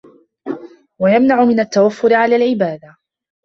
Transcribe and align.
وَيَمْنَعُ 0.99 1.43
مِنْ 1.45 1.59
التَّوَفُّرِ 1.59 2.13
عَلَى 2.13 2.35
الْعِبَادَةِ 2.35 2.97